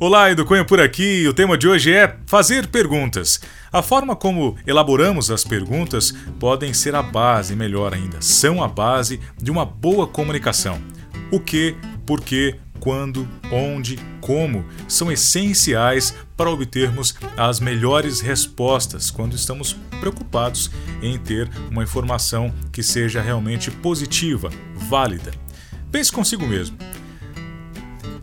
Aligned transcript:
Olá, 0.00 0.30
Edu 0.30 0.44
Cunha 0.44 0.64
por 0.64 0.80
aqui. 0.80 1.26
O 1.26 1.34
tema 1.34 1.58
de 1.58 1.66
hoje 1.66 1.92
é 1.92 2.16
fazer 2.24 2.68
perguntas. 2.68 3.40
A 3.72 3.82
forma 3.82 4.14
como 4.14 4.56
elaboramos 4.64 5.28
as 5.28 5.42
perguntas 5.42 6.14
podem 6.38 6.72
ser 6.72 6.94
a 6.94 7.02
base, 7.02 7.56
melhor 7.56 7.92
ainda, 7.92 8.22
são 8.22 8.62
a 8.62 8.68
base 8.68 9.18
de 9.36 9.50
uma 9.50 9.66
boa 9.66 10.06
comunicação. 10.06 10.80
O 11.32 11.40
que, 11.40 11.74
por 12.06 12.20
quê, 12.20 12.54
quando, 12.78 13.28
onde, 13.50 13.98
como 14.20 14.64
são 14.86 15.10
essenciais 15.10 16.14
para 16.36 16.48
obtermos 16.48 17.16
as 17.36 17.58
melhores 17.58 18.20
respostas 18.20 19.10
quando 19.10 19.34
estamos 19.34 19.72
preocupados 19.98 20.70
em 21.02 21.18
ter 21.18 21.50
uma 21.72 21.82
informação 21.82 22.54
que 22.70 22.84
seja 22.84 23.20
realmente 23.20 23.68
positiva, 23.68 24.48
válida. 24.76 25.32
Pense 25.90 26.12
consigo 26.12 26.46
mesmo. 26.46 26.78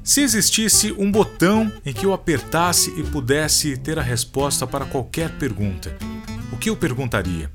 Se 0.05 0.21
existisse 0.21 0.93
um 0.99 1.11
botão 1.11 1.71
em 1.83 1.91
que 1.91 2.05
eu 2.05 2.13
apertasse 2.13 2.93
e 2.95 3.01
pudesse 3.01 3.75
ter 3.75 3.97
a 3.97 4.04
resposta 4.04 4.68
para 4.68 4.86
qualquer 4.86 5.32
pergunta, 5.32 5.97
o 6.51 6.57
que 6.57 6.69
eu 6.69 6.77
perguntaria? 6.77 7.51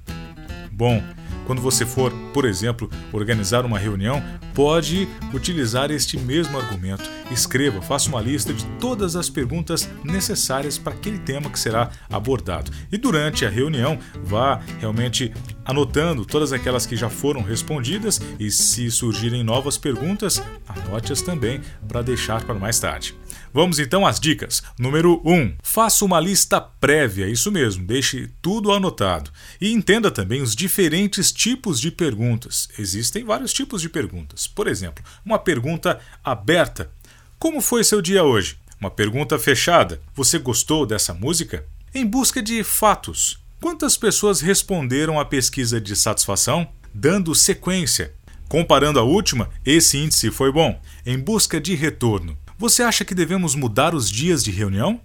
Bom, 0.72 1.00
quando 1.46 1.62
você 1.62 1.86
for, 1.86 2.12
por 2.34 2.44
exemplo, 2.44 2.90
organizar 3.12 3.64
uma 3.64 3.78
reunião, 3.78 4.20
pode 4.52 5.08
utilizar 5.32 5.92
este 5.92 6.18
mesmo 6.18 6.58
argumento. 6.58 7.08
Escreva, 7.30 7.80
faça 7.82 8.08
uma 8.08 8.20
lista 8.20 8.52
de 8.52 8.64
todas 8.80 9.14
as 9.14 9.30
perguntas 9.30 9.88
necessárias 10.02 10.76
para 10.76 10.92
aquele 10.92 11.20
tema 11.20 11.50
que 11.50 11.58
será 11.58 11.90
abordado. 12.10 12.72
E 12.90 12.98
durante 12.98 13.46
a 13.46 13.48
reunião, 13.48 13.96
vá 14.24 14.60
realmente 14.80 15.32
anotando 15.70 16.26
todas 16.26 16.52
aquelas 16.52 16.84
que 16.84 16.96
já 16.96 17.08
foram 17.08 17.42
respondidas 17.42 18.20
e 18.38 18.50
se 18.50 18.90
surgirem 18.90 19.44
novas 19.44 19.78
perguntas, 19.78 20.42
anote-as 20.66 21.22
também 21.22 21.60
para 21.86 22.02
deixar 22.02 22.44
para 22.44 22.54
mais 22.54 22.80
tarde. 22.80 23.14
Vamos 23.52 23.78
então 23.78 24.06
às 24.06 24.18
dicas. 24.18 24.62
Número 24.78 25.20
1. 25.24 25.32
Um, 25.32 25.54
faça 25.62 26.04
uma 26.04 26.20
lista 26.20 26.60
prévia, 26.60 27.28
isso 27.28 27.50
mesmo, 27.50 27.84
deixe 27.84 28.30
tudo 28.42 28.72
anotado. 28.72 29.30
E 29.60 29.72
entenda 29.72 30.10
também 30.10 30.42
os 30.42 30.54
diferentes 30.54 31.32
tipos 31.32 31.80
de 31.80 31.90
perguntas. 31.90 32.68
Existem 32.78 33.24
vários 33.24 33.52
tipos 33.52 33.80
de 33.80 33.88
perguntas. 33.88 34.46
Por 34.46 34.66
exemplo, 34.66 35.04
uma 35.24 35.38
pergunta 35.38 36.00
aberta: 36.22 36.90
Como 37.38 37.60
foi 37.60 37.84
seu 37.84 38.02
dia 38.02 38.24
hoje? 38.24 38.56
Uma 38.80 38.90
pergunta 38.90 39.38
fechada: 39.38 40.00
Você 40.14 40.38
gostou 40.38 40.84
dessa 40.84 41.14
música? 41.14 41.64
Em 41.94 42.06
busca 42.06 42.40
de 42.42 42.62
fatos. 42.62 43.40
Quantas 43.60 43.94
pessoas 43.94 44.40
responderam 44.40 45.20
à 45.20 45.24
pesquisa 45.24 45.78
de 45.78 45.94
satisfação? 45.94 46.66
Dando 46.94 47.34
sequência. 47.34 48.14
Comparando 48.48 48.98
a 48.98 49.02
última, 49.02 49.50
esse 49.66 49.98
índice 49.98 50.30
foi 50.30 50.50
bom. 50.50 50.80
Em 51.04 51.18
busca 51.18 51.60
de 51.60 51.74
retorno. 51.74 52.38
Você 52.58 52.82
acha 52.82 53.04
que 53.04 53.14
devemos 53.14 53.54
mudar 53.54 53.94
os 53.94 54.10
dias 54.10 54.42
de 54.42 54.50
reunião? 54.50 54.98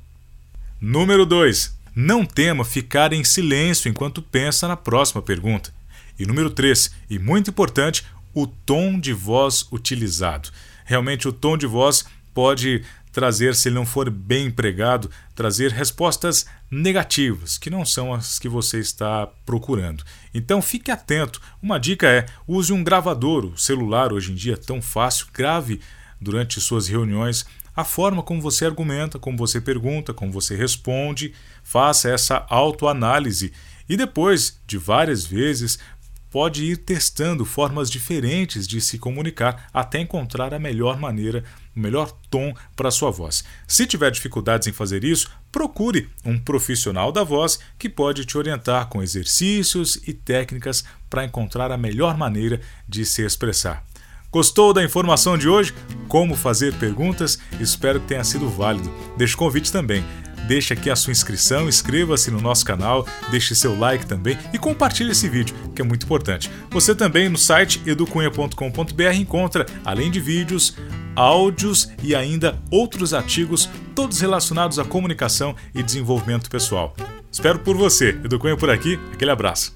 Número 0.80 1.26
2. 1.26 1.78
Não 1.94 2.26
tema 2.26 2.64
ficar 2.64 3.12
em 3.12 3.26
silêncio 3.26 3.90
enquanto 3.90 4.22
pensa 4.22 4.70
na 4.70 4.78
próxima 4.78 5.22
pergunta. 5.22 5.74
E 6.18 6.26
número 6.26 6.50
3, 6.50 6.92
e 7.10 7.20
muito 7.20 7.50
importante, 7.50 8.06
o 8.34 8.48
tom 8.48 8.98
de 8.98 9.12
voz 9.12 9.68
utilizado. 9.70 10.50
Realmente, 10.86 11.28
o 11.28 11.34
tom 11.34 11.58
de 11.58 11.68
voz 11.68 12.06
pode 12.34 12.86
trazer, 13.16 13.56
se 13.56 13.70
ele 13.70 13.76
não 13.76 13.86
for 13.86 14.10
bem 14.10 14.48
empregado, 14.48 15.10
trazer 15.34 15.72
respostas 15.72 16.46
negativas, 16.70 17.58
que 17.58 17.70
não 17.70 17.86
são 17.86 18.14
as 18.14 18.38
que 18.38 18.50
você 18.50 18.78
está 18.78 19.26
procurando. 19.46 20.04
Então 20.34 20.62
fique 20.62 20.92
atento. 20.92 21.40
Uma 21.62 21.80
dica 21.80 22.10
é: 22.10 22.26
use 22.46 22.74
um 22.74 22.84
gravador. 22.84 23.46
O 23.46 23.58
celular 23.58 24.12
hoje 24.12 24.34
em 24.34 24.36
dia 24.36 24.56
é 24.56 24.58
tão 24.58 24.82
fácil, 24.82 25.28
grave 25.34 25.80
durante 26.20 26.60
suas 26.60 26.90
reuniões 26.90 27.46
a 27.74 27.84
forma 27.84 28.22
como 28.24 28.42
você 28.42 28.66
argumenta, 28.66 29.20
como 29.20 29.38
você 29.38 29.60
pergunta, 29.60 30.14
como 30.14 30.32
você 30.32 30.56
responde, 30.56 31.34
faça 31.62 32.10
essa 32.10 32.46
autoanálise 32.50 33.52
e 33.88 33.96
depois 33.96 34.60
de 34.66 34.78
várias 34.78 35.26
vezes 35.26 35.78
pode 36.36 36.66
ir 36.66 36.76
testando 36.76 37.46
formas 37.46 37.90
diferentes 37.90 38.68
de 38.68 38.82
se 38.82 39.00
comunicar 39.00 39.70
até 39.74 40.02
encontrar 40.02 40.54
a 40.54 40.60
melhor 40.60 41.00
maneira, 41.00 41.46
o 41.74 41.80
melhor 41.80 42.12
tom 42.30 42.54
para 42.76 42.92
sua 42.92 43.10
voz. 43.10 43.42
Se 43.66 43.88
tiver 43.88 44.12
dificuldades 44.12 44.68
em 44.68 44.74
fazer 44.74 45.06
isso, 45.06 45.32
procure 45.50 46.10
um 46.26 46.38
profissional 46.38 47.10
da 47.10 47.24
voz 47.24 47.58
que 47.80 47.88
pode 47.88 48.26
te 48.26 48.38
orientar 48.38 48.90
com 48.90 49.02
exercícios 49.02 49.98
e 50.06 50.12
técnicas 50.12 50.84
para 51.10 51.24
encontrar 51.24 51.72
a 51.72 51.78
melhor 51.78 52.18
maneira 52.18 52.60
de 52.86 53.06
se 53.06 53.22
expressar. 53.22 53.86
Gostou 54.30 54.74
da 54.74 54.84
informação 54.84 55.38
de 55.38 55.48
hoje? 55.48 55.74
Como 56.10 56.36
fazer 56.36 56.74
perguntas? 56.74 57.40
Espero 57.62 58.02
que 58.02 58.08
tenha 58.08 58.26
sido 58.26 58.50
válido. 58.50 58.94
Deixe 59.16 59.36
o 59.36 59.38
convite 59.38 59.72
também. 59.72 60.04
Deixe 60.48 60.74
aqui 60.74 60.90
a 60.90 60.96
sua 60.96 61.12
inscrição, 61.12 61.68
inscreva-se 61.68 62.30
no 62.30 62.40
nosso 62.40 62.66
canal, 62.66 63.08
deixe 63.32 63.56
seu 63.56 63.78
like 63.78 64.06
também 64.06 64.38
e 64.54 64.58
compartilhe 64.58 65.12
esse 65.12 65.28
vídeo, 65.28 65.56
que 65.76 65.82
é 65.82 65.86
muito 65.86 66.06
importante. 66.06 66.50
Você 66.70 66.94
também 66.94 67.30
no 67.30 67.38
site 67.38 67.82
educunha.com.br 67.86 69.14
encontra, 69.16 69.66
além 69.84 70.12
de 70.12 70.20
vídeos, 70.20 70.76
áudios 71.16 71.90
e 72.04 72.14
ainda 72.14 72.60
outros 72.70 73.14
artigos, 73.14 73.70
todos 73.96 74.20
relacionados 74.20 74.78
à 74.78 74.86
comunicação 74.86 75.56
e 75.74 75.82
desenvolvimento 75.82 76.50
pessoal. 76.50 76.96
Espero 77.32 77.60
por 77.60 77.76
você. 77.76 78.10
Educunha 78.24 78.56
por 78.56 78.70
aqui. 78.70 79.00
Aquele 79.12 79.32
abraço. 79.32 79.76